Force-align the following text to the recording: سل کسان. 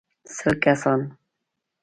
سل 0.35 0.53
کسان. 0.63 0.99